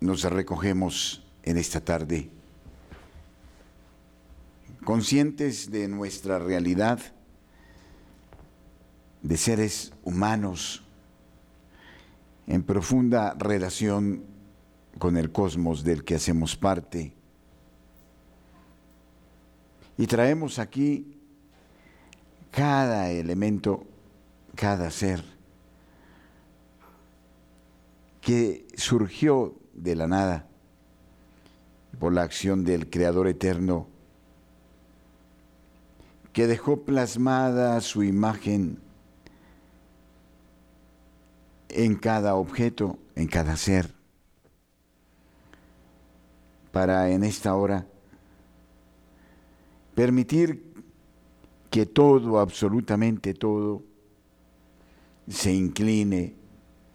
[0.00, 2.30] Nos recogemos en esta tarde
[4.84, 7.00] conscientes de nuestra realidad
[9.22, 10.84] de seres humanos
[12.46, 14.24] en profunda relación
[14.98, 17.12] con el cosmos del que hacemos parte.
[19.98, 21.18] Y traemos aquí
[22.50, 23.84] cada elemento,
[24.54, 25.22] cada ser
[28.20, 30.46] que surgió de la nada
[31.98, 33.88] por la acción del Creador eterno,
[36.32, 38.78] que dejó plasmada su imagen
[41.68, 43.92] en cada objeto, en cada ser,
[46.70, 47.86] para en esta hora
[49.94, 50.72] permitir
[51.70, 53.82] que todo, absolutamente todo,
[55.28, 56.36] se incline,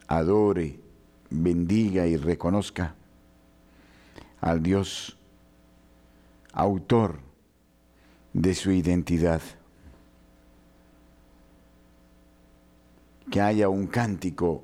[0.07, 0.79] adore,
[1.33, 2.95] bendiga y reconozca
[4.39, 5.17] al Dios
[6.53, 7.19] autor
[8.33, 9.41] de su identidad.
[13.31, 14.63] Que haya un cántico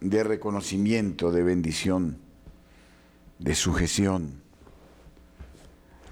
[0.00, 2.18] de reconocimiento, de bendición,
[3.38, 4.42] de sujeción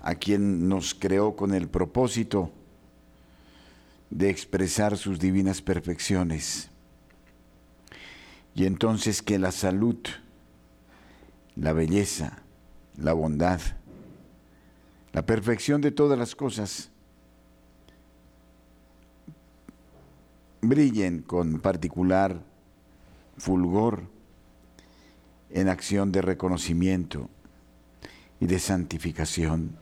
[0.03, 2.51] a quien nos creó con el propósito
[4.11, 6.72] de expresar sus divinas perfecciones.
[8.55, 9.97] Y entonces que la salud,
[11.57, 12.43] la belleza,
[12.97, 13.61] la bondad,
[15.13, 16.91] la perfección de todas las cosas
[20.63, 22.41] brillen con particular
[23.37, 24.05] fulgor
[25.51, 27.29] en acción de reconocimiento
[28.41, 29.77] y de santificación.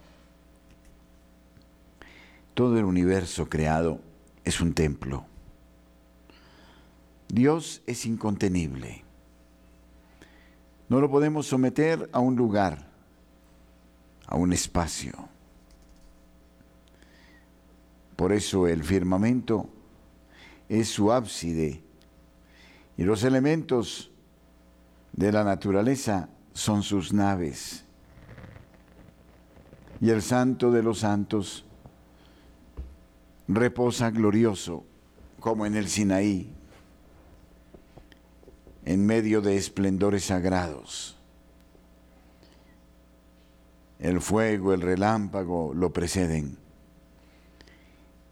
[2.55, 4.01] Todo el universo creado
[4.45, 5.30] es un templo.
[7.33, 9.05] Dios es incontenible.
[10.89, 12.89] No lo podemos someter a un lugar,
[14.27, 15.13] a un espacio.
[18.17, 19.69] Por eso el firmamento
[20.69, 21.83] es su ábside
[22.97, 24.11] y los elementos
[25.13, 27.85] de la naturaleza son sus naves.
[30.01, 31.65] Y el santo de los santos
[33.47, 34.85] reposa glorioso
[35.39, 36.53] como en el Sinaí,
[38.91, 41.17] en medio de esplendores sagrados.
[44.01, 46.59] El fuego, el relámpago lo preceden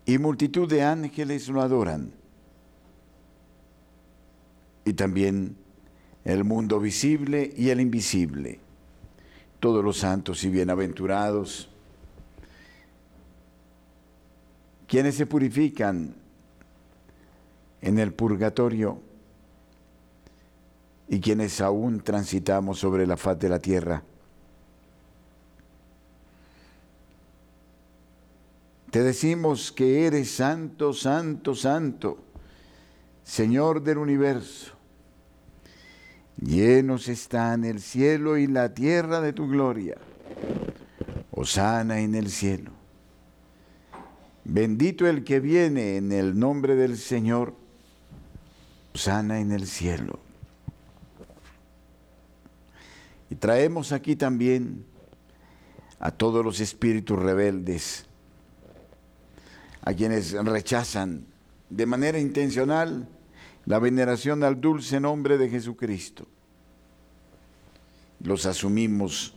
[0.04, 2.10] y multitud de ángeles lo adoran.
[4.84, 5.56] Y también
[6.24, 8.58] el mundo visible y el invisible,
[9.60, 11.70] todos los santos y bienaventurados,
[14.88, 16.16] quienes se purifican
[17.80, 19.06] en el purgatorio
[21.08, 24.02] y quienes aún transitamos sobre la faz de la tierra.
[28.90, 32.18] Te decimos que eres santo, santo, santo,
[33.22, 34.72] Señor del universo.
[36.40, 39.96] Llenos están el cielo y la tierra de tu gloria.
[41.32, 42.70] Osana en el cielo.
[44.44, 47.54] Bendito el que viene en el nombre del Señor.
[48.94, 50.27] Osana en el cielo.
[53.30, 54.84] Y traemos aquí también
[56.00, 58.06] a todos los espíritus rebeldes
[59.82, 61.26] a quienes rechazan
[61.70, 63.08] de manera intencional
[63.64, 66.26] la veneración al dulce nombre de Jesucristo.
[68.20, 69.34] Los asumimos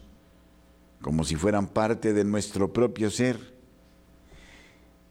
[1.02, 3.54] como si fueran parte de nuestro propio ser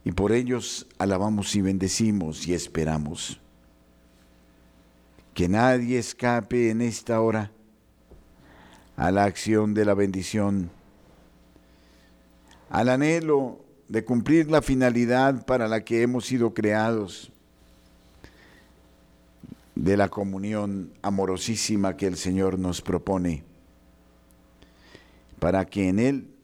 [0.04, 3.40] y por ellos alabamos y bendecimos y esperamos.
[5.34, 7.50] Que nadie escape en esta hora
[9.00, 10.70] a la acción de la bendición,
[12.68, 17.32] al anhelo de cumplir la finalidad para la que hemos sido creados,
[19.74, 23.42] de la comunión amorosísima que el Señor nos propone,
[25.38, 26.34] para que en Él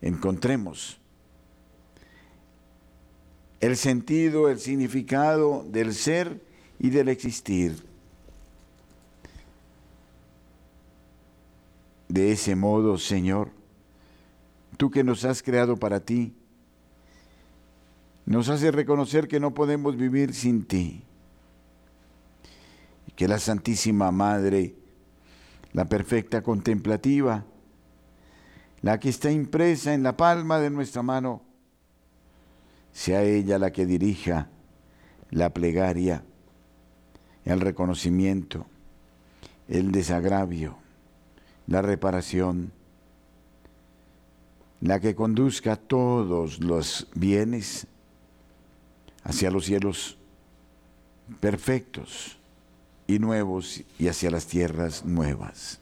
[0.00, 1.00] encontremos
[3.58, 6.40] el sentido, el significado del ser
[6.78, 7.87] y del existir.
[12.08, 13.50] De ese modo, Señor,
[14.76, 16.34] tú que nos has creado para ti,
[18.24, 21.02] nos hace reconocer que no podemos vivir sin ti.
[23.06, 24.74] Y que la Santísima Madre,
[25.72, 27.44] la perfecta contemplativa,
[28.82, 31.42] la que está impresa en la palma de nuestra mano,
[32.92, 34.48] sea ella la que dirija
[35.30, 36.24] la plegaria,
[37.44, 38.66] el reconocimiento,
[39.68, 40.78] el desagravio,
[41.68, 42.72] la reparación,
[44.80, 47.86] la que conduzca todos los bienes
[49.22, 50.16] hacia los cielos
[51.40, 52.38] perfectos
[53.06, 55.80] y nuevos y hacia las tierras nuevas.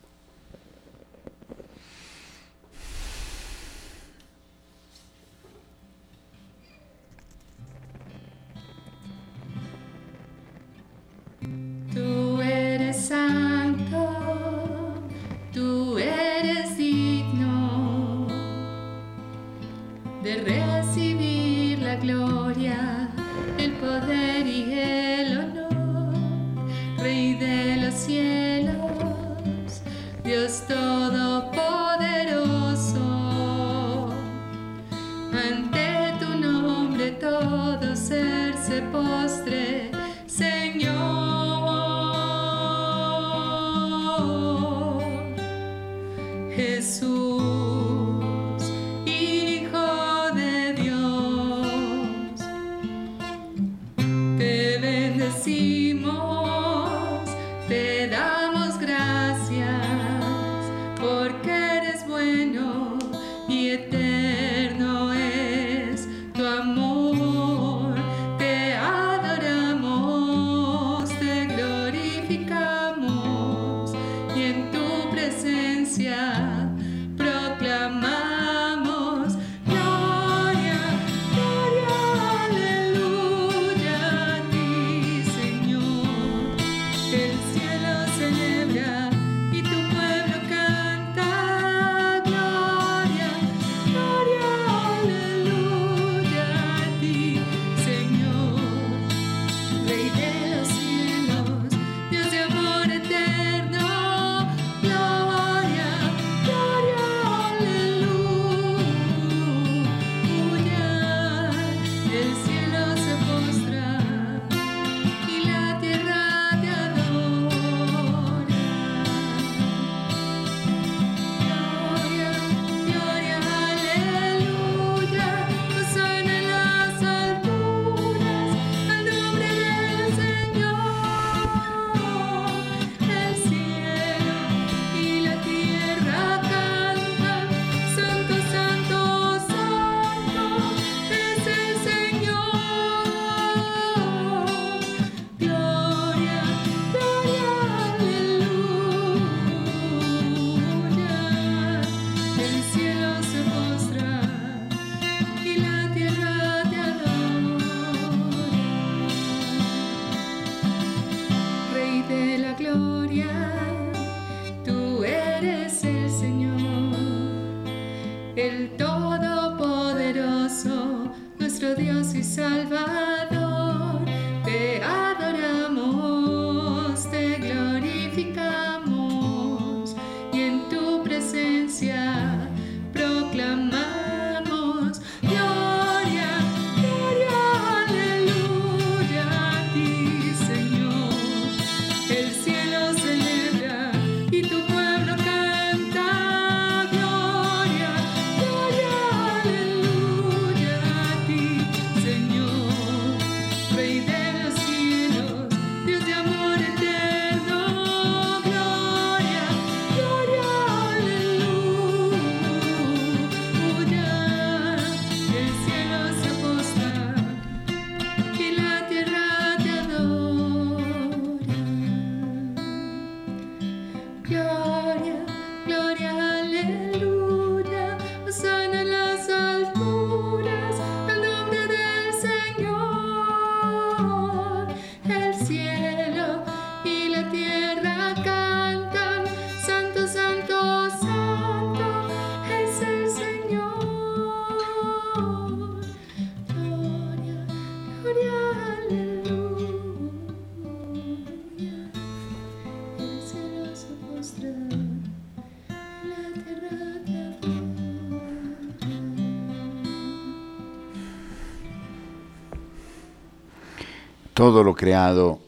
[264.46, 265.40] Todo lo creado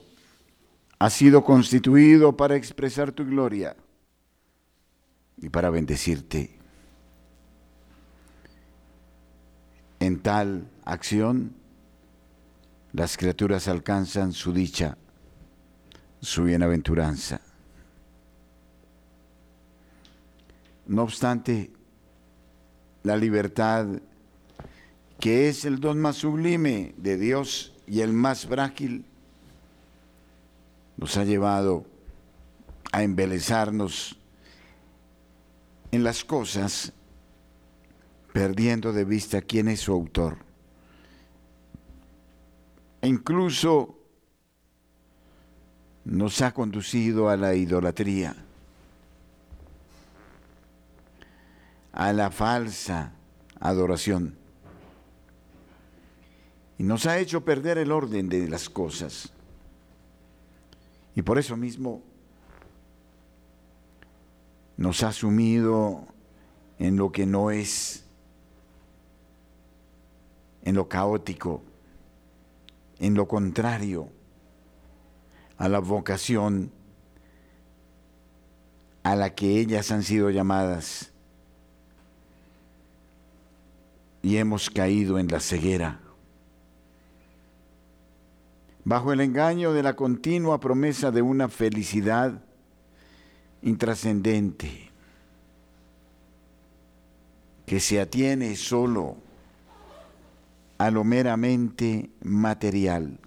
[0.98, 3.76] ha sido constituido para expresar tu gloria
[5.36, 6.58] y para bendecirte.
[10.00, 11.54] En tal acción,
[12.92, 14.98] las criaturas alcanzan su dicha,
[16.20, 17.40] su bienaventuranza.
[20.88, 21.70] No obstante,
[23.04, 23.86] la libertad,
[25.20, 29.04] que es el don más sublime de Dios y el más frágil,
[30.96, 31.86] nos ha llevado
[32.92, 34.18] a embelezarnos
[35.90, 36.92] en las cosas,
[38.32, 40.38] perdiendo de vista quién es su autor.
[43.00, 43.96] E incluso
[46.04, 48.34] nos ha conducido a la idolatría,
[51.92, 53.12] a la falsa
[53.60, 54.36] adoración.
[56.78, 59.32] Y nos ha hecho perder el orden de las cosas.
[61.16, 62.02] Y por eso mismo
[64.76, 66.06] nos ha sumido
[66.78, 68.04] en lo que no es,
[70.62, 71.64] en lo caótico,
[73.00, 74.08] en lo contrario
[75.56, 76.70] a la vocación
[79.02, 81.10] a la que ellas han sido llamadas.
[84.22, 86.00] Y hemos caído en la ceguera
[88.88, 92.40] bajo el engaño de la continua promesa de una felicidad
[93.60, 94.90] intrascendente
[97.66, 99.18] que se atiene solo
[100.78, 103.18] a lo meramente material.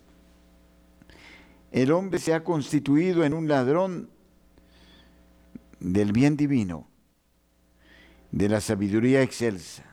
[1.71, 4.09] El hombre se ha constituido en un ladrón
[5.79, 6.87] del bien divino,
[8.31, 9.83] de la sabiduría excelsa.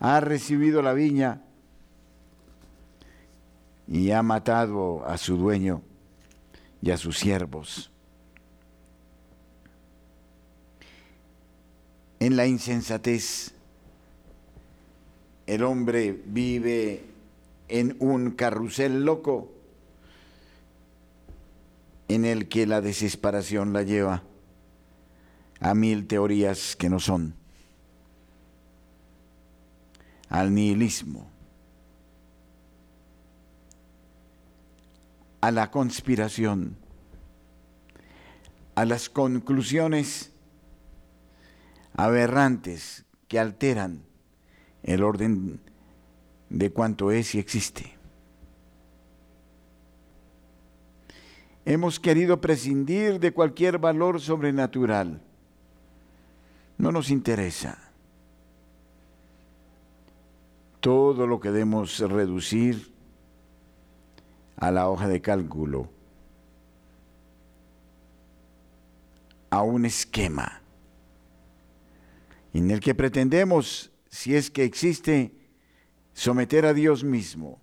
[0.00, 1.44] Ha recibido la viña
[3.90, 5.82] y ha matado a su dueño
[6.80, 7.90] y a sus siervos.
[12.20, 13.52] En la insensatez,
[15.46, 17.04] el hombre vive
[17.68, 19.50] en un carrusel loco
[22.06, 24.22] en el que la desesperación la lleva
[25.58, 27.34] a mil teorías que no son,
[30.28, 31.28] al nihilismo,
[35.40, 36.76] a la conspiración,
[38.74, 40.32] a las conclusiones
[41.96, 44.02] aberrantes que alteran
[44.82, 45.60] el orden
[46.48, 48.00] de cuanto es y existe.
[51.64, 55.20] Hemos querido prescindir de cualquier valor sobrenatural.
[56.78, 57.78] No nos interesa.
[60.80, 62.92] Todo lo que debemos reducir
[64.60, 65.90] a la hoja de cálculo,
[69.48, 70.60] a un esquema
[72.52, 75.34] en el que pretendemos, si es que existe,
[76.12, 77.60] someter a Dios mismo.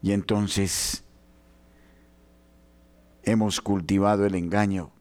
[0.00, 1.02] Y entonces
[3.24, 4.92] hemos cultivado el engaño.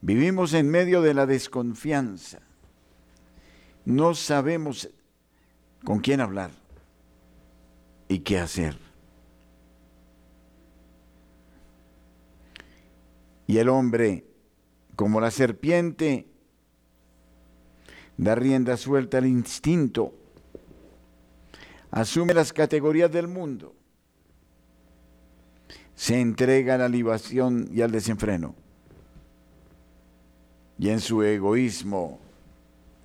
[0.00, 2.40] Vivimos en medio de la desconfianza.
[3.84, 4.90] No sabemos
[5.84, 6.50] con quién hablar
[8.08, 8.78] y qué hacer.
[13.46, 14.24] Y el hombre,
[14.96, 16.26] como la serpiente,
[18.16, 20.12] da rienda suelta al instinto,
[21.90, 23.74] asume las categorías del mundo,
[25.94, 28.54] se entrega a la libación y al desenfreno,
[30.78, 32.20] y en su egoísmo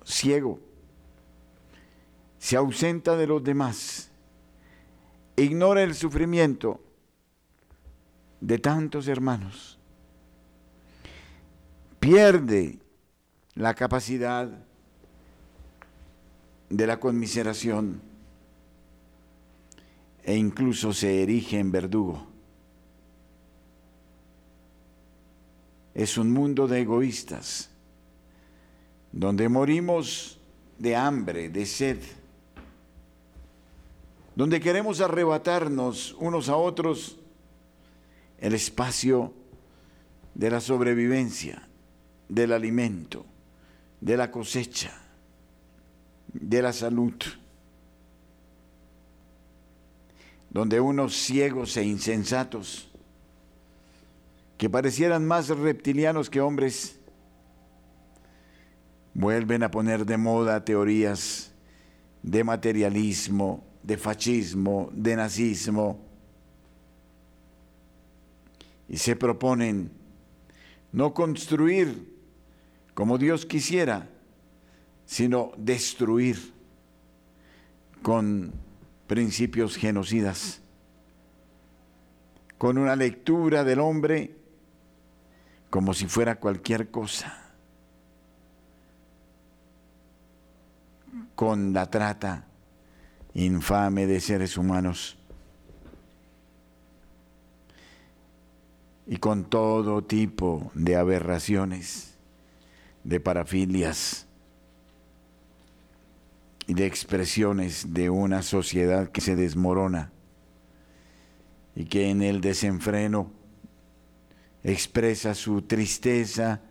[0.04, 0.60] ciego
[2.38, 4.10] se ausenta de los demás
[5.36, 6.80] ignora el sufrimiento
[8.40, 9.78] de tantos hermanos,
[11.98, 12.78] pierde
[13.54, 14.48] la capacidad
[16.68, 18.02] de la conmiseración
[20.22, 22.26] e incluso se erige en verdugo.
[25.94, 27.70] Es un mundo de egoístas,
[29.12, 30.38] donde morimos
[30.78, 31.98] de hambre, de sed,
[34.34, 37.18] donde queremos arrebatarnos unos a otros
[38.38, 39.32] el espacio
[40.34, 41.68] de la sobrevivencia,
[42.28, 43.24] del alimento,
[44.00, 44.92] de la cosecha,
[46.32, 47.14] de la salud,
[50.50, 52.90] donde unos ciegos e insensatos,
[54.58, 56.98] que parecieran más reptilianos que hombres,
[59.14, 61.52] vuelven a poner de moda teorías
[62.22, 66.00] de materialismo, de fascismo, de nazismo.
[68.88, 69.90] Y se proponen
[70.92, 72.12] no construir
[72.94, 74.08] como Dios quisiera,
[75.04, 76.54] sino destruir
[78.02, 78.52] con
[79.06, 80.60] principios genocidas,
[82.56, 84.36] con una lectura del hombre
[85.68, 87.52] como si fuera cualquier cosa,
[91.34, 92.46] con la trata
[93.34, 95.16] infame de seres humanos
[99.06, 102.14] y con todo tipo de aberraciones,
[103.02, 104.26] de parafilias
[106.66, 110.10] y de expresiones de una sociedad que se desmorona
[111.76, 113.30] y que en el desenfreno
[114.62, 116.62] expresa su tristeza,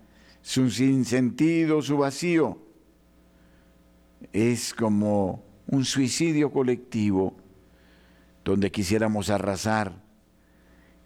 [0.41, 2.57] su sinsentido, su vacío.
[4.31, 7.35] Es como un suicidio colectivo
[8.43, 10.01] donde quisiéramos arrasar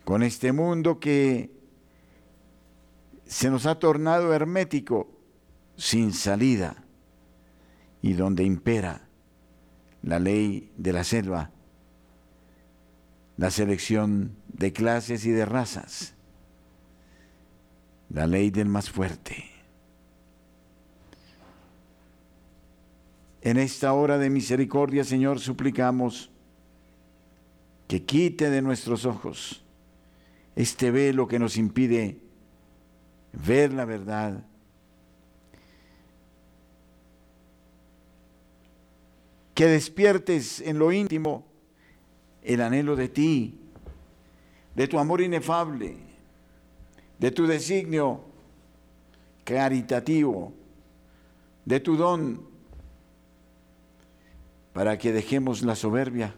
[0.03, 1.51] con este mundo que
[3.25, 5.09] se nos ha tornado hermético,
[5.75, 6.83] sin salida,
[8.01, 9.07] y donde impera
[10.01, 11.51] la ley de la selva,
[13.35, 16.15] la selección de clases y de razas,
[18.09, 19.56] la ley del más fuerte.
[23.47, 26.29] En esta hora de misericordia, Señor, suplicamos
[27.87, 29.63] que quite de nuestros ojos
[30.57, 32.17] este velo que nos impide
[33.31, 34.45] ver la verdad.
[39.53, 41.45] Que despiertes en lo íntimo
[42.41, 43.61] el anhelo de ti,
[44.75, 45.95] de tu amor inefable,
[47.17, 48.25] de tu designio
[49.45, 50.51] caritativo,
[51.63, 52.46] de tu don,
[54.77, 56.35] para que dejemos la soberbia,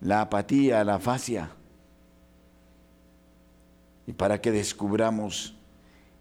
[0.00, 1.50] la apatía, la fascia,
[4.06, 5.54] y para que descubramos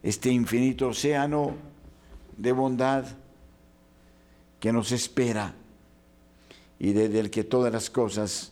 [0.04, 1.56] este infinito océano
[2.36, 3.06] de bondad
[4.60, 5.56] que nos espera
[6.80, 8.52] y desde el que todas las cosas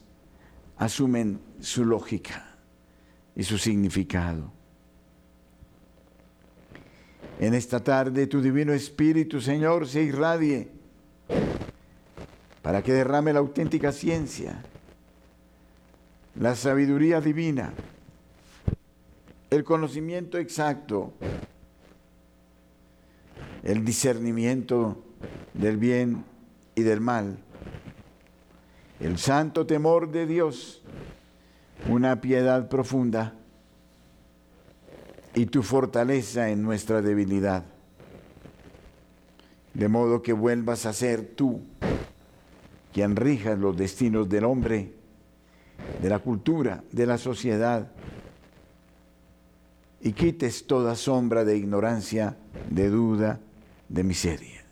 [0.78, 2.56] asumen su lógica
[3.36, 4.54] y su significado.
[7.42, 10.76] En esta tarde tu divino Espíritu, Señor, se irradie
[12.66, 14.64] para que derrame la auténtica ciencia,
[16.34, 17.72] la sabiduría divina,
[19.52, 21.14] el conocimiento exacto,
[23.62, 25.04] el discernimiento
[25.54, 26.26] del bien
[26.74, 27.38] y del mal,
[29.00, 30.82] el santo temor de Dios,
[31.88, 33.36] una piedad profunda
[35.36, 37.64] y tu fortaleza en nuestra debilidad.
[39.76, 41.62] De modo que vuelvas a ser tú
[42.96, 44.94] quien rijas los destinos del hombre,
[46.02, 47.92] de la cultura, de la sociedad,
[50.00, 52.38] y quites toda sombra de ignorancia,
[52.70, 53.42] de duda,
[53.90, 54.64] de miseria.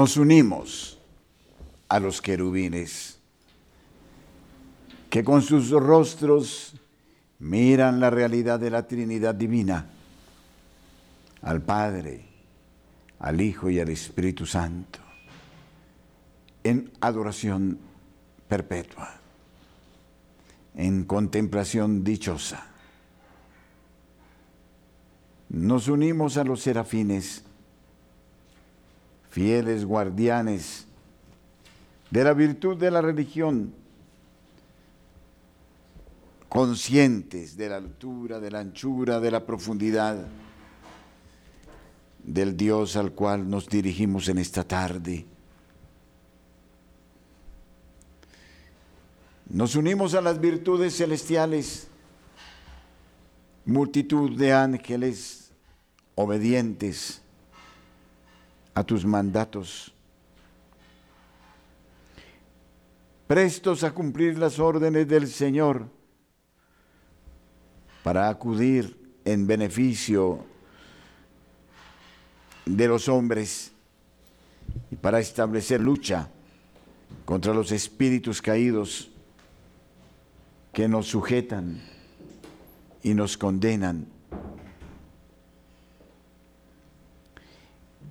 [0.00, 0.98] Nos unimos
[1.90, 3.18] a los querubines
[5.10, 6.74] que con sus rostros
[7.38, 9.90] miran la realidad de la Trinidad Divina,
[11.42, 12.24] al Padre,
[13.18, 15.00] al Hijo y al Espíritu Santo,
[16.64, 17.78] en adoración
[18.48, 19.20] perpetua,
[20.76, 22.68] en contemplación dichosa.
[25.50, 27.44] Nos unimos a los serafines,
[29.30, 30.86] fieles guardianes
[32.10, 33.72] de la virtud de la religión,
[36.48, 40.26] conscientes de la altura, de la anchura, de la profundidad
[42.24, 45.24] del Dios al cual nos dirigimos en esta tarde.
[49.48, 51.86] Nos unimos a las virtudes celestiales,
[53.64, 55.52] multitud de ángeles
[56.16, 57.19] obedientes
[58.80, 59.92] a tus mandatos,
[63.26, 65.86] prestos a cumplir las órdenes del Señor
[68.02, 70.46] para acudir en beneficio
[72.64, 73.70] de los hombres
[74.90, 76.30] y para establecer lucha
[77.26, 79.10] contra los espíritus caídos
[80.72, 81.82] que nos sujetan
[83.02, 84.06] y nos condenan.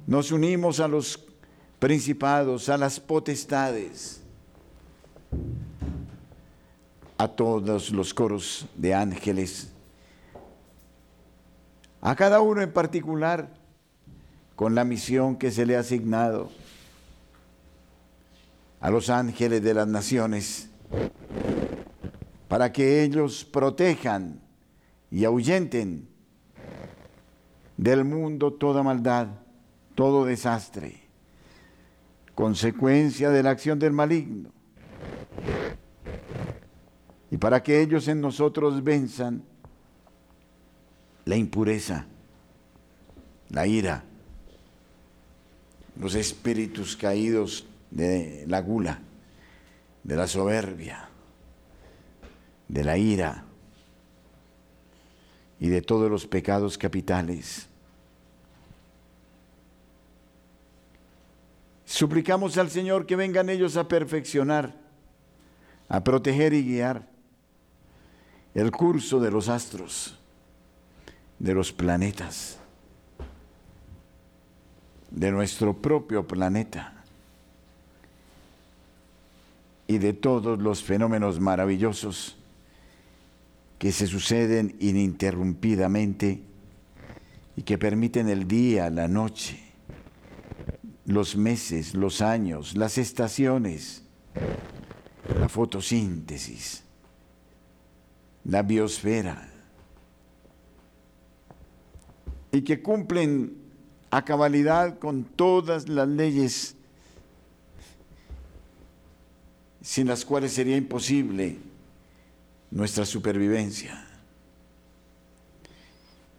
[0.10, 1.24] Nos unimos a los
[1.78, 4.24] principados, a las potestades,
[7.16, 9.72] a todos los coros de ángeles,
[12.02, 13.54] a cada uno en particular
[14.56, 16.50] con la misión que se le ha asignado,
[18.80, 20.72] a los ángeles de las naciones,
[22.48, 24.42] para que ellos protejan
[25.12, 26.10] y ahuyenten
[27.78, 29.28] del mundo toda maldad,
[30.00, 30.98] todo desastre,
[32.34, 34.50] consecuencia de la acción del maligno,
[37.30, 39.44] y para que ellos en nosotros venzan
[41.26, 42.06] la impureza,
[43.50, 44.06] la ira,
[46.00, 49.02] los espíritus caídos de la gula,
[50.06, 51.10] de la soberbia,
[52.70, 53.44] de la ira
[55.60, 57.69] y de todos los pecados capitales.
[61.90, 64.76] Suplicamos al Señor que vengan ellos a perfeccionar,
[65.88, 67.10] a proteger y guiar
[68.54, 70.20] el curso de los astros,
[71.40, 72.60] de los planetas,
[75.10, 77.04] de nuestro propio planeta
[79.88, 82.38] y de todos los fenómenos maravillosos
[83.80, 86.40] que se suceden ininterrumpidamente
[87.56, 89.69] y que permiten el día, la noche,
[91.10, 94.04] los meses, los años, las estaciones,
[95.40, 96.84] la fotosíntesis,
[98.44, 99.50] la biosfera,
[102.52, 103.58] y que cumplen
[104.12, 106.76] a cabalidad con todas las leyes
[109.82, 111.58] sin las cuales sería imposible
[112.70, 114.06] nuestra supervivencia.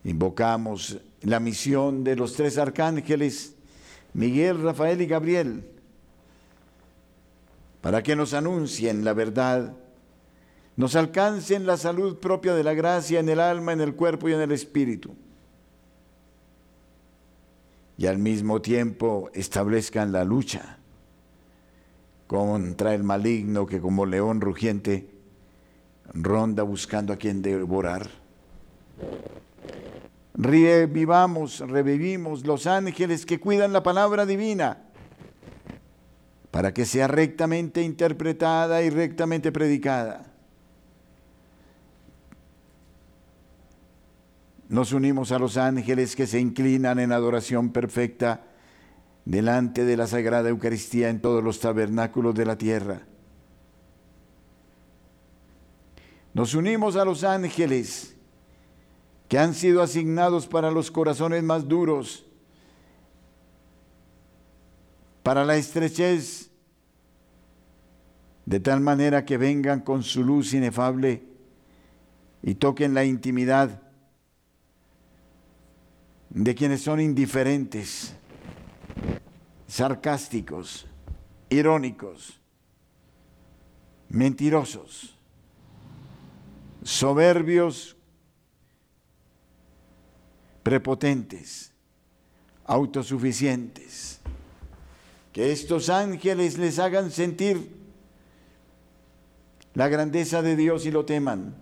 [0.04, 3.56] Invocamos la misión de los tres arcángeles,
[4.14, 5.64] Miguel, Rafael y Gabriel,
[7.81, 9.75] para que nos anuncien la verdad,
[10.77, 14.35] nos alcancen la salud propia de la gracia en el alma, en el cuerpo y
[14.35, 15.14] en el espíritu.
[17.96, 20.79] Y al mismo tiempo establezcan la lucha
[22.27, 25.11] contra el maligno que como león rugiente
[26.14, 28.09] ronda buscando a quien devorar.
[30.40, 34.85] Revivamos, revivimos los ángeles que cuidan la palabra divina
[36.50, 40.33] para que sea rectamente interpretada y rectamente predicada.
[44.70, 48.46] Nos unimos a los ángeles que se inclinan en adoración perfecta
[49.26, 53.03] delante de la Sagrada Eucaristía en todos los tabernáculos de la tierra.
[56.33, 58.16] Nos unimos a los ángeles
[59.30, 62.26] que han sido asignados para los corazones más duros,
[65.22, 66.50] para la estrechez,
[68.44, 71.22] de tal manera que vengan con su luz inefable
[72.42, 73.80] y toquen la intimidad
[76.30, 78.16] de quienes son indiferentes,
[79.68, 80.88] sarcásticos,
[81.50, 82.40] irónicos,
[84.08, 85.16] mentirosos,
[86.82, 87.96] soberbios,
[90.62, 91.73] prepotentes,
[92.64, 94.20] autosuficientes.
[95.33, 97.70] Que estos ángeles les hagan sentir
[99.75, 101.55] la grandeza de Dios y lo teman.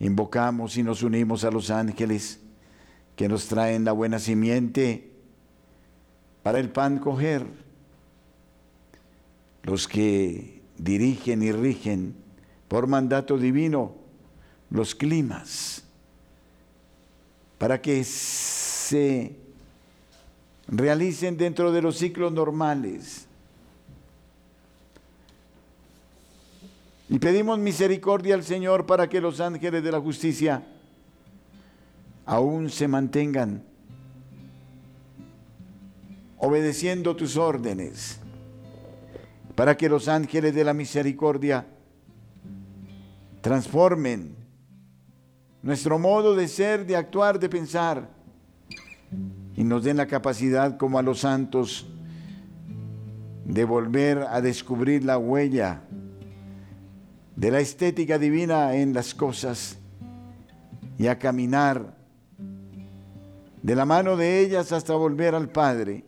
[0.00, 2.40] Invocamos y nos unimos a los ángeles
[3.16, 5.10] que nos traen la buena simiente
[6.42, 7.44] para el pan coger,
[9.64, 12.14] los que dirigen y rigen
[12.68, 14.07] por mandato divino
[14.70, 15.82] los climas,
[17.58, 19.36] para que se
[20.68, 23.26] realicen dentro de los ciclos normales.
[27.08, 30.62] Y pedimos misericordia al Señor para que los ángeles de la justicia
[32.26, 33.62] aún se mantengan
[36.38, 38.18] obedeciendo tus órdenes,
[39.54, 41.66] para que los ángeles de la misericordia
[43.40, 44.37] transformen
[45.62, 48.08] nuestro modo de ser, de actuar, de pensar,
[49.56, 51.86] y nos den la capacidad como a los santos
[53.44, 55.82] de volver a descubrir la huella
[57.34, 59.78] de la estética divina en las cosas
[60.98, 61.96] y a caminar
[63.62, 66.04] de la mano de ellas hasta volver al Padre.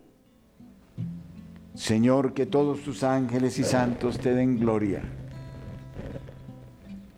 [1.73, 5.01] Señor, que todos tus ángeles y santos te den gloria.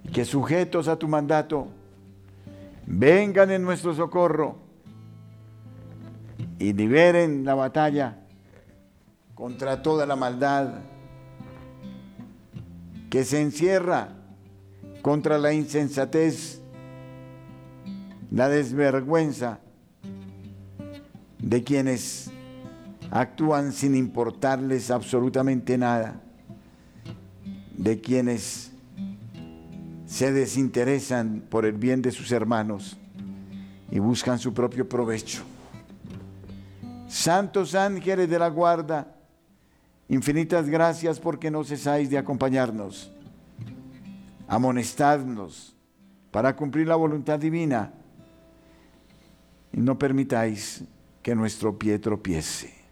[0.03, 1.67] Y que sujetos a tu mandato
[2.85, 4.57] vengan en nuestro socorro
[6.59, 8.19] y liberen la batalla
[9.35, 10.75] contra toda la maldad
[13.09, 14.09] que se encierra
[15.01, 16.61] contra la insensatez,
[18.31, 19.59] la desvergüenza
[21.37, 22.31] de quienes
[23.11, 26.21] actúan sin importarles absolutamente nada,
[27.77, 28.72] de quienes
[30.13, 32.99] se desinteresan por el bien de sus hermanos
[33.89, 35.41] y buscan su propio provecho.
[37.07, 39.15] Santos ángeles de la guarda,
[40.09, 43.11] infinitas gracias porque no cesáis de acompañarnos,
[44.47, 45.75] amonestadnos
[46.29, 47.91] para cumplir la voluntad divina
[49.71, 50.83] y no permitáis
[51.23, 52.82] que nuestro pie tropiece.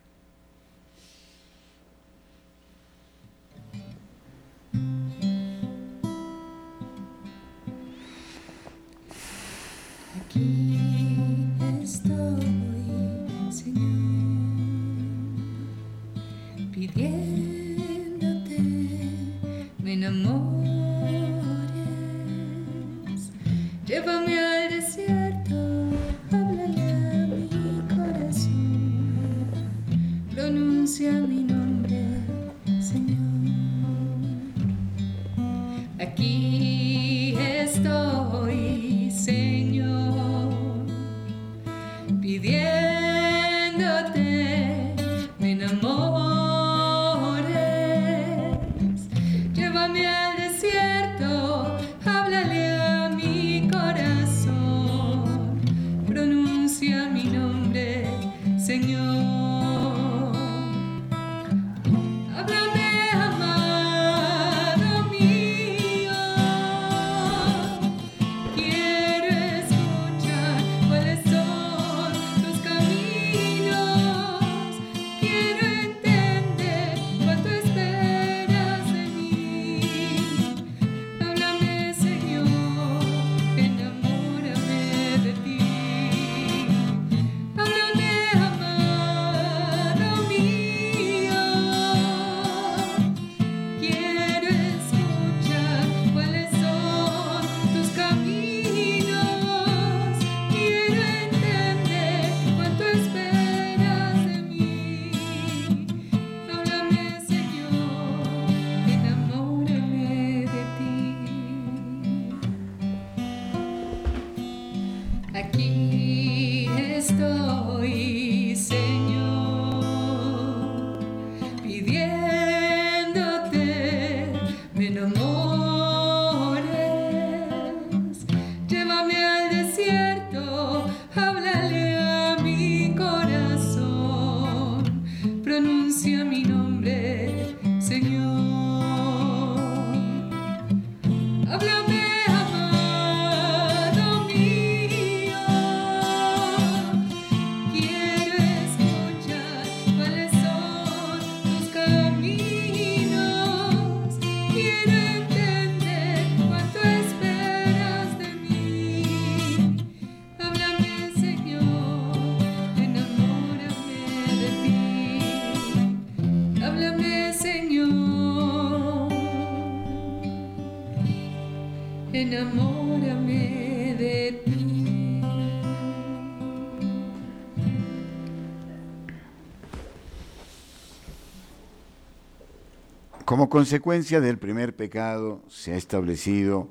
[183.52, 186.70] Consecuencia del primer pecado se ha establecido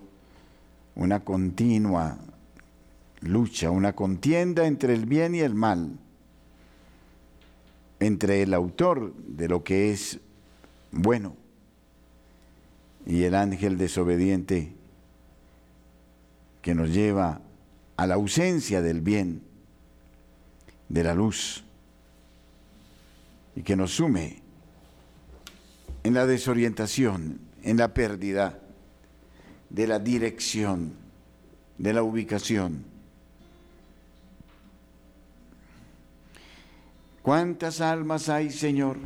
[0.95, 2.17] una continua
[3.21, 5.99] lucha, una contienda entre el bien y el mal,
[8.01, 10.21] entre el autor de lo que es
[10.91, 11.37] bueno
[13.05, 14.73] y el ángel desobediente
[16.63, 17.43] que nos lleva
[17.99, 19.43] a la ausencia del bien,
[20.89, 21.63] de la luz,
[23.55, 24.41] y que nos sume
[26.03, 28.59] en la desorientación, en la pérdida
[29.69, 30.95] de la dirección,
[31.79, 32.85] de la ubicación.
[37.23, 38.97] ¿Cuántas almas hay, Señor?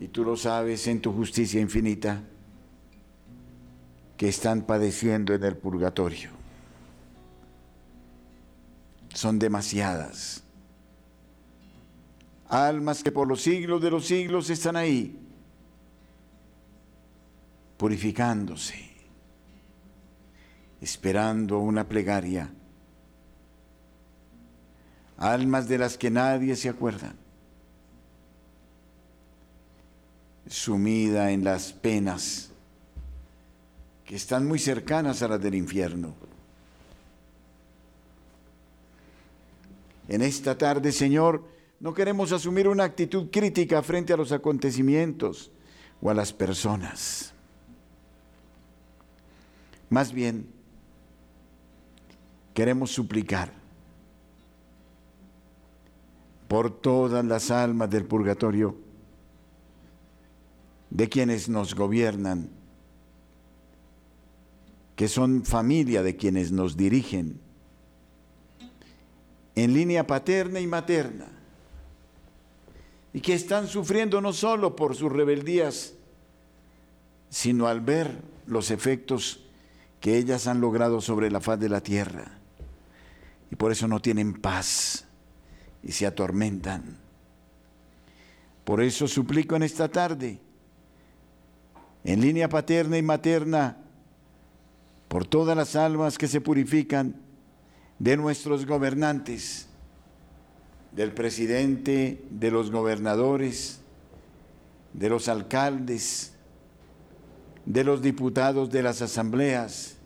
[0.00, 2.22] Y tú lo sabes en tu justicia infinita,
[4.16, 6.30] que están padeciendo en el purgatorio.
[9.14, 10.42] Son demasiadas.
[12.48, 15.25] Almas que por los siglos de los siglos están ahí,
[17.76, 18.90] purificándose,
[20.80, 22.50] esperando una plegaria.
[25.18, 27.14] Almas de las que nadie se acuerda,
[30.46, 32.50] sumida en las penas
[34.04, 36.14] que están muy cercanas a las del infierno.
[40.08, 41.42] En esta tarde, Señor,
[41.80, 45.50] no queremos asumir una actitud crítica frente a los acontecimientos
[46.00, 47.35] o a las personas.
[49.88, 50.46] Más bien,
[52.54, 53.52] queremos suplicar
[56.48, 58.76] por todas las almas del purgatorio,
[60.90, 62.48] de quienes nos gobiernan,
[64.94, 67.40] que son familia de quienes nos dirigen,
[69.54, 71.28] en línea paterna y materna,
[73.12, 75.94] y que están sufriendo no solo por sus rebeldías,
[77.28, 79.45] sino al ver los efectos
[80.00, 82.38] que ellas han logrado sobre la faz de la tierra.
[83.50, 85.06] Y por eso no tienen paz
[85.82, 86.98] y se atormentan.
[88.64, 90.40] Por eso suplico en esta tarde,
[92.04, 93.78] en línea paterna y materna,
[95.08, 97.14] por todas las almas que se purifican
[97.98, 99.68] de nuestros gobernantes,
[100.92, 103.80] del presidente, de los gobernadores,
[104.92, 106.35] de los alcaldes,
[107.66, 109.96] de los diputados de las asambleas,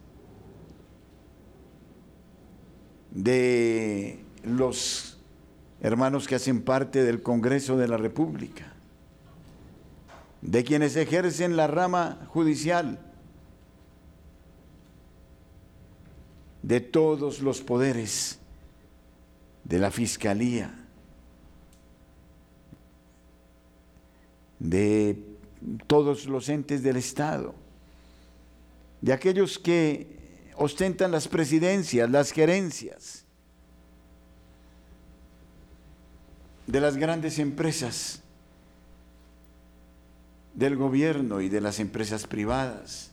[3.10, 5.18] de los
[5.82, 8.72] hermanos que hacen parte del Congreso de la República,
[10.40, 12.98] de quienes ejercen la rama judicial,
[16.62, 18.38] de todos los poderes,
[19.64, 20.74] de la Fiscalía,
[24.58, 25.29] de
[25.86, 27.54] todos los entes del Estado,
[29.00, 30.06] de aquellos que
[30.56, 33.24] ostentan las presidencias, las gerencias
[36.66, 38.22] de las grandes empresas
[40.54, 43.10] del gobierno y de las empresas privadas,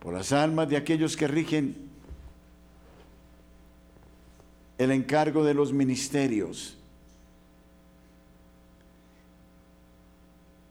[0.00, 1.90] por las almas de aquellos que rigen
[4.78, 6.79] el encargo de los ministerios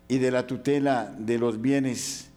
[0.09, 2.29] y de la tutela de los bienes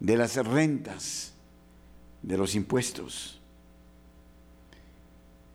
[0.00, 1.32] de las rentas,
[2.22, 3.40] de los impuestos,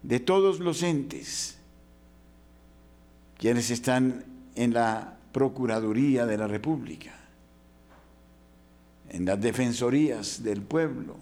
[0.02, 1.58] de todos los entes
[3.38, 7.12] quienes están en la Procuraduría de la República,
[9.10, 11.18] en las Defensorías del Pueblo.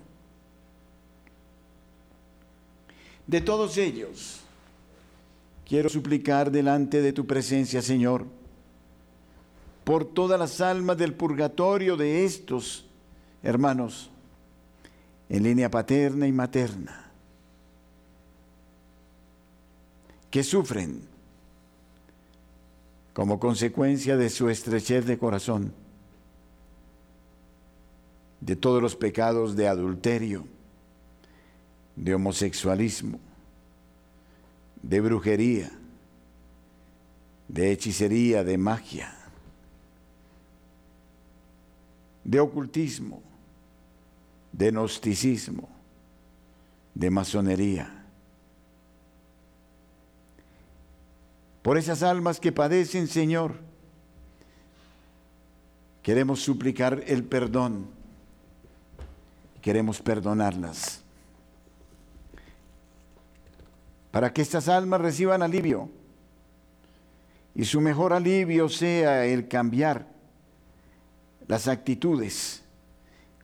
[3.26, 4.41] De todos ellos,
[5.66, 8.26] quiero suplicar delante de tu presencia, Señor,
[9.84, 12.86] por todas las almas del purgatorio de estos
[13.44, 14.10] hermanos,
[15.30, 17.12] en línea paterna y materna,
[20.30, 21.02] que sufren
[23.14, 25.74] como consecuencia de su estrechez de corazón,
[28.40, 30.46] de todos los pecados de adulterio,
[31.96, 33.20] de homosexualismo,
[34.82, 35.72] de brujería,
[37.48, 39.20] de hechicería, de magia,
[42.24, 43.22] de ocultismo,
[44.51, 45.69] de gnosticismo,
[46.93, 48.05] de masonería.
[51.61, 53.55] Por esas almas que padecen, Señor,
[56.01, 58.01] queremos suplicar el perdón
[59.61, 61.01] queremos perdonarlas.
[64.11, 65.89] Para que estas almas reciban alivio
[67.55, 70.07] y su mejor alivio sea el cambiar
[71.48, 72.64] las actitudes,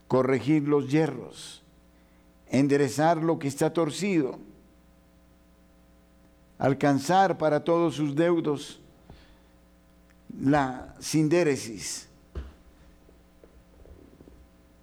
[0.08, 1.64] corregir los hierros,
[2.50, 4.40] enderezar lo que está torcido,
[6.58, 8.80] alcanzar para todos sus deudos
[10.40, 12.08] la sindéresis,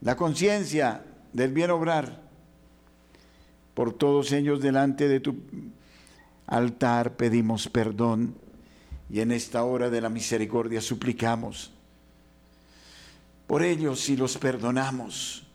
[0.00, 2.22] la conciencia del bien obrar.
[3.74, 5.34] Por todos ellos delante de tu
[6.46, 8.36] altar pedimos perdón
[9.10, 11.72] y en esta hora de la misericordia suplicamos.
[13.46, 15.46] Por ellos si los perdonamos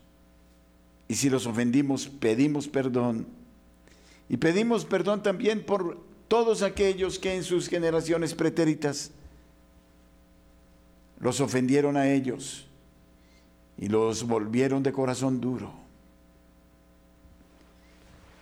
[1.08, 3.28] y si los ofendimos pedimos perdón.
[4.30, 9.12] Y pedimos perdón también por todos aquellos que en sus generaciones pretéritas
[11.20, 12.68] los ofendieron a ellos
[13.78, 15.74] y los volvieron de corazón duro.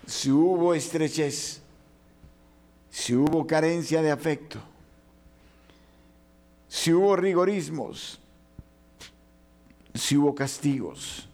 [0.05, 1.61] Si hubo estrechez,
[2.89, 4.59] si hubo carencia de afecto,
[6.67, 8.19] si hubo rigorismos,
[9.97, 11.27] si hubo castigos,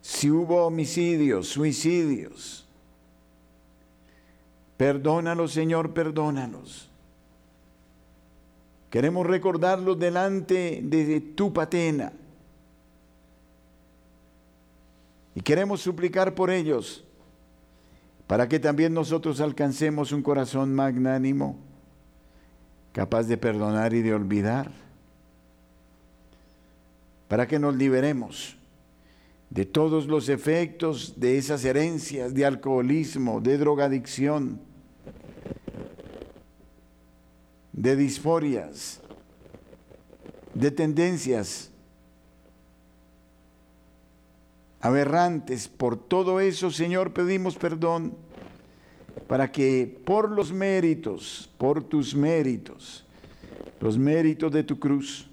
[0.00, 2.66] si hubo homicidios, suicidios,
[4.76, 6.88] perdónalos Señor, perdónalos.
[8.90, 12.12] Queremos recordarlos delante de tu patena.
[15.34, 17.04] Y queremos suplicar por ellos
[18.26, 21.56] para que también nosotros alcancemos un corazón magnánimo,
[22.92, 24.70] capaz de perdonar y de olvidar,
[27.30, 28.56] para que nos liberemos
[29.50, 34.60] de todos los efectos de esas herencias de alcoholismo, de drogadicción,
[37.72, 39.00] de disforias,
[40.54, 41.70] de tendencias
[44.80, 45.68] aberrantes.
[45.68, 48.16] Por todo eso, Señor, pedimos perdón
[49.28, 53.06] para que por los méritos, por tus méritos,
[53.78, 55.29] los méritos de tu cruz,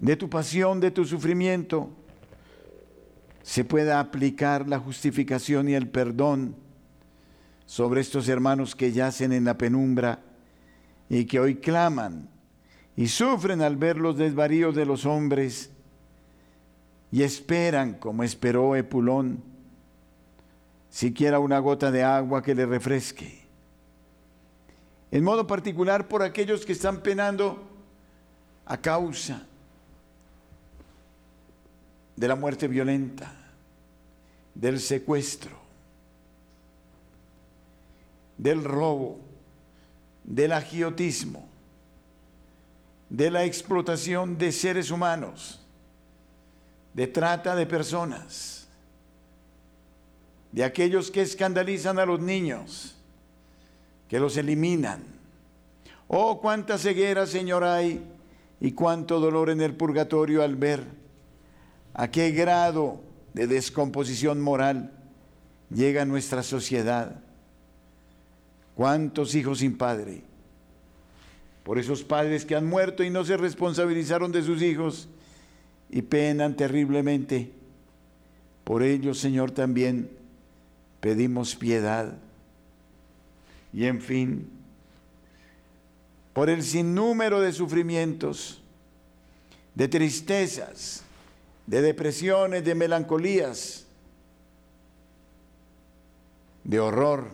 [0.00, 1.90] de tu pasión, de tu sufrimiento,
[3.42, 6.56] se pueda aplicar la justificación y el perdón
[7.66, 10.20] sobre estos hermanos que yacen en la penumbra
[11.08, 12.28] y que hoy claman
[12.96, 15.70] y sufren al ver los desvaríos de los hombres
[17.12, 19.42] y esperan, como esperó Epulón,
[20.88, 23.40] siquiera una gota de agua que le refresque.
[25.10, 27.68] En modo particular por aquellos que están penando
[28.64, 29.46] a causa
[32.20, 33.32] de la muerte violenta,
[34.54, 35.56] del secuestro,
[38.36, 39.18] del robo,
[40.22, 41.48] del agiotismo,
[43.08, 45.64] de la explotación de seres humanos,
[46.92, 48.68] de trata de personas,
[50.52, 52.98] de aquellos que escandalizan a los niños,
[54.10, 55.02] que los eliminan.
[56.06, 58.04] Oh, cuánta ceguera, Señor, hay
[58.60, 60.99] y cuánto dolor en el purgatorio al ver
[61.94, 63.00] a qué grado
[63.34, 64.92] de descomposición moral
[65.74, 67.20] llega nuestra sociedad.
[68.74, 70.22] ¿Cuántos hijos sin padre?
[71.64, 75.08] Por esos padres que han muerto y no se responsabilizaron de sus hijos
[75.90, 77.50] y penan terriblemente.
[78.64, 80.10] Por ellos, Señor, también
[81.00, 82.14] pedimos piedad.
[83.72, 84.48] Y en fin,
[86.32, 88.62] por el sinnúmero de sufrimientos,
[89.74, 91.02] de tristezas,
[91.70, 93.86] de depresiones, de melancolías,
[96.64, 97.28] de horror,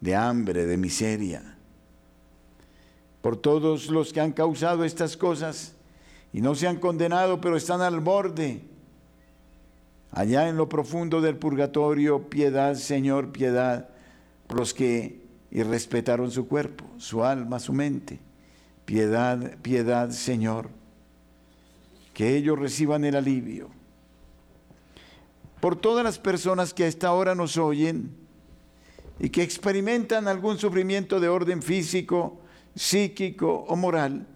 [0.00, 1.58] de hambre, de miseria.
[3.20, 5.74] Por todos los que han causado estas cosas,
[6.32, 8.62] y no se han condenado, pero están al borde.
[10.10, 13.90] Allá en lo profundo del purgatorio, piedad, Señor, piedad,
[14.46, 18.20] por los que irrespetaron su cuerpo, su alma, su mente.
[18.86, 20.70] Piedad, piedad, Señor,
[22.12, 23.70] que ellos reciban el alivio.
[25.60, 28.14] Por todas las personas que a esta hora nos oyen
[29.18, 32.40] y que experimentan algún sufrimiento de orden físico,
[32.74, 34.26] psíquico o moral,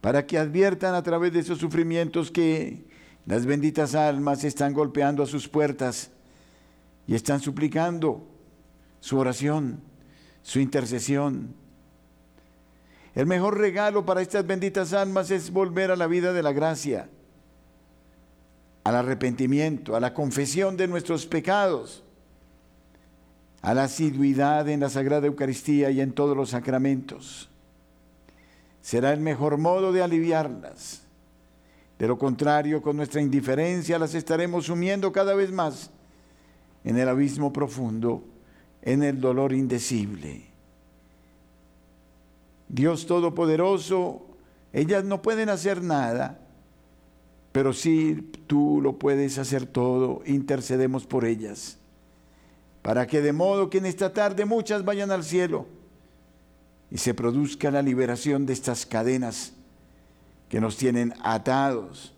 [0.00, 2.84] para que adviertan a través de esos sufrimientos que
[3.26, 6.10] las benditas almas están golpeando a sus puertas
[7.06, 8.26] y están suplicando
[9.00, 9.80] su oración,
[10.42, 11.54] su intercesión.
[13.16, 17.08] El mejor regalo para estas benditas almas es volver a la vida de la gracia,
[18.84, 22.04] al arrepentimiento, a la confesión de nuestros pecados,
[23.62, 27.48] a la asiduidad en la Sagrada Eucaristía y en todos los sacramentos
[28.86, 31.02] será el mejor modo de aliviarlas,
[31.98, 35.90] De lo contrario, con nuestra indiferencia las estaremos sumiendo cada vez más
[36.84, 38.22] en el abismo profundo,
[38.82, 40.45] en el dolor indecible.
[42.68, 44.26] Dios Todopoderoso,
[44.72, 46.40] ellas no pueden hacer nada,
[47.52, 51.78] pero sí tú lo puedes hacer todo, intercedemos por ellas,
[52.82, 55.66] para que de modo que en esta tarde muchas vayan al cielo
[56.90, 59.52] y se produzca la liberación de estas cadenas
[60.48, 62.14] que nos tienen atados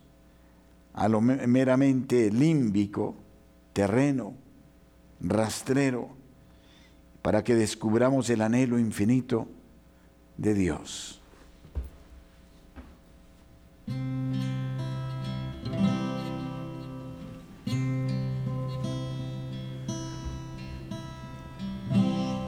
[0.93, 3.15] a lo meramente límbico,
[3.73, 4.33] terreno,
[5.21, 6.09] rastrero,
[7.21, 9.47] para que descubramos el anhelo infinito
[10.39, 11.19] de Dios.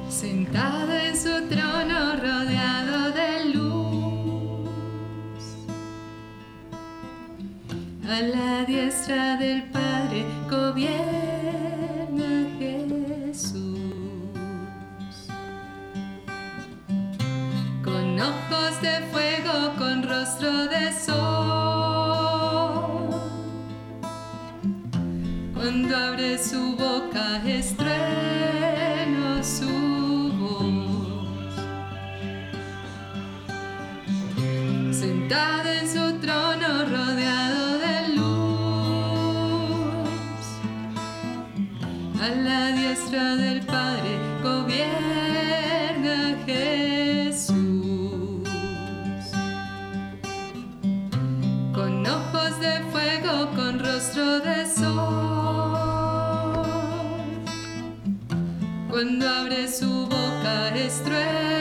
[0.10, 4.60] Sentado en su trono rodeado de luz,
[8.08, 11.11] a la diestra del Padre gobierna
[18.82, 21.22] de fuego, con rostro de sol.
[25.54, 31.56] Cuando abre su boca estrueno su voz.
[34.96, 35.71] Sentado
[54.10, 55.78] de sol.
[58.90, 61.61] Cuando abre su boca estrueno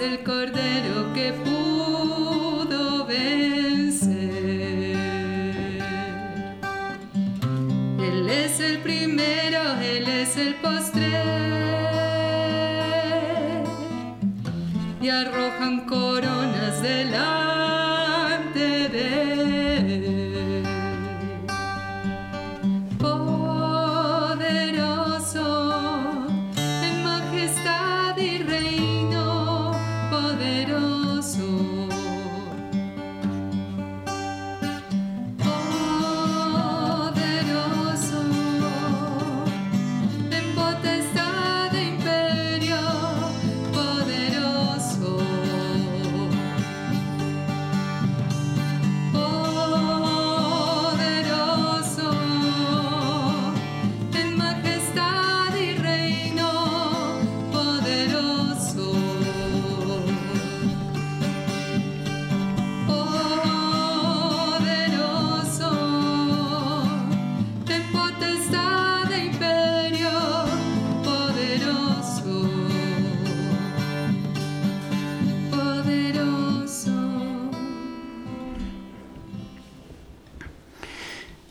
[0.00, 1.09] el cordero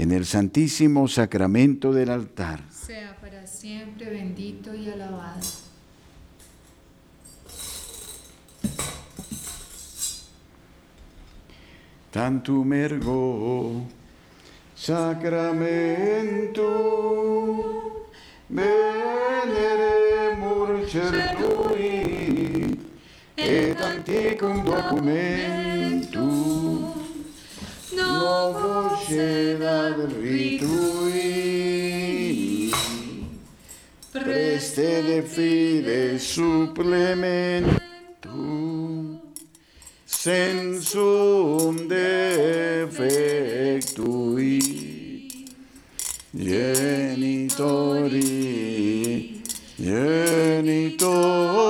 [0.00, 2.62] en el santísimo sacramento del altar.
[2.70, 5.40] Sea para siempre bendito y alabado.
[12.10, 13.84] Tantum ergo
[14.74, 16.64] sacramento
[18.48, 18.88] veneremur
[20.88, 22.78] certui
[23.36, 25.69] et anticum documentum
[28.30, 28.94] novo
[29.76, 31.30] ad ritui
[34.12, 37.74] preste de fide supplementum
[40.04, 42.98] sensum defectui.
[46.32, 47.82] Genitori
[49.76, 51.69] genitoque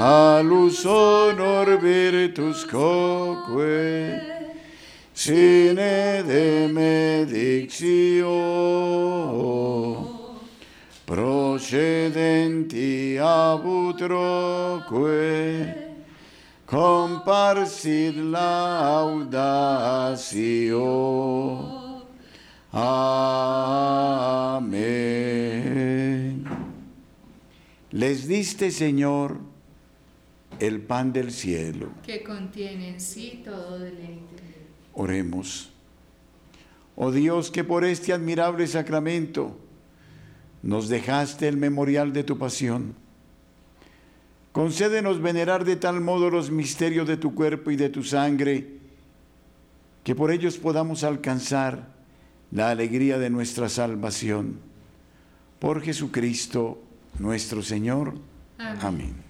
[0.00, 4.16] salus honor virtus coque
[5.12, 8.32] sine demedictio
[11.04, 15.74] procedenti ab utroque
[16.64, 19.28] comparsit laudatio
[22.72, 23.16] Amén.
[27.90, 29.49] Les diste, Señor,
[30.60, 31.90] el pan del cielo.
[32.04, 34.42] que contiene en sí todo deleite.
[34.94, 35.70] Oremos.
[36.96, 39.58] Oh Dios, que por este admirable sacramento
[40.62, 42.94] nos dejaste el memorial de tu pasión.
[44.52, 48.78] Concédenos venerar de tal modo los misterios de tu cuerpo y de tu sangre,
[50.04, 51.88] que por ellos podamos alcanzar
[52.50, 54.58] la alegría de nuestra salvación.
[55.60, 56.82] Por Jesucristo
[57.18, 58.14] nuestro Señor.
[58.58, 58.78] Amén.
[58.82, 59.29] Amén.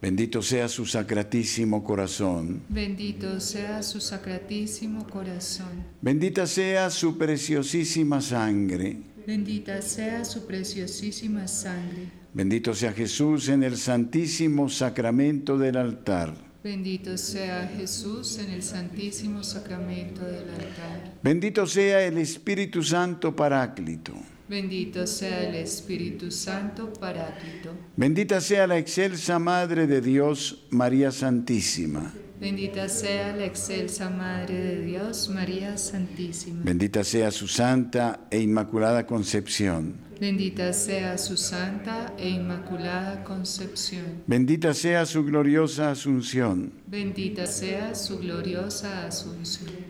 [0.00, 2.62] Bendito sea su sacratísimo corazón.
[2.70, 5.84] Bendito sea su sacratísimo corazón.
[6.00, 8.96] Bendita sea su preciosísima sangre.
[9.26, 12.10] Bendita sea su preciosísima sangre.
[12.32, 16.34] Bendito sea Jesús en el santísimo sacramento del altar.
[16.64, 21.14] Bendito sea Jesús en el santísimo sacramento del altar.
[21.22, 24.14] Bendito sea el Espíritu Santo Paráclito.
[24.50, 27.70] Bendito sea el Espíritu Santo Paráclito.
[27.96, 32.12] Bendita sea la excelsa Madre de Dios, María Santísima.
[32.40, 36.64] Bendita sea la excelsa Madre de Dios, María Santísima.
[36.64, 39.94] Bendita sea su santa e inmaculada concepción.
[40.20, 44.24] Bendita sea su santa e inmaculada concepción.
[44.26, 46.72] Bendita sea su gloriosa asunción.
[46.88, 49.89] Bendita sea su gloriosa asunción.